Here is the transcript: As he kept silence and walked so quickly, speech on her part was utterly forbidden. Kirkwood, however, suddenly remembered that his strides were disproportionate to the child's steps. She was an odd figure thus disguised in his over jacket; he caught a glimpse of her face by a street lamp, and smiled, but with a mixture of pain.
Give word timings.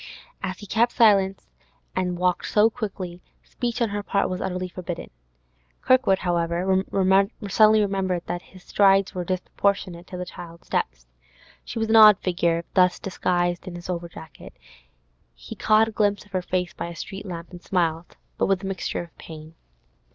As 0.41 0.57
he 0.57 0.65
kept 0.65 0.93
silence 0.93 1.45
and 1.95 2.17
walked 2.17 2.47
so 2.47 2.71
quickly, 2.71 3.21
speech 3.43 3.83
on 3.83 3.89
her 3.89 4.01
part 4.01 4.31
was 4.31 4.41
utterly 4.41 4.67
forbidden. 4.67 5.11
Kirkwood, 5.83 6.17
however, 6.17 6.83
suddenly 7.47 7.81
remembered 7.81 8.25
that 8.25 8.41
his 8.41 8.63
strides 8.63 9.13
were 9.13 9.23
disproportionate 9.23 10.07
to 10.07 10.17
the 10.17 10.25
child's 10.25 10.65
steps. 10.65 11.05
She 11.63 11.77
was 11.77 11.89
an 11.89 11.97
odd 11.97 12.17
figure 12.17 12.65
thus 12.73 12.97
disguised 12.97 13.67
in 13.67 13.75
his 13.75 13.91
over 13.91 14.09
jacket; 14.09 14.53
he 15.35 15.53
caught 15.53 15.89
a 15.89 15.91
glimpse 15.91 16.25
of 16.25 16.31
her 16.31 16.41
face 16.41 16.73
by 16.73 16.87
a 16.87 16.95
street 16.95 17.27
lamp, 17.27 17.51
and 17.51 17.61
smiled, 17.61 18.17
but 18.39 18.47
with 18.47 18.63
a 18.63 18.65
mixture 18.65 19.03
of 19.03 19.15
pain. 19.19 19.53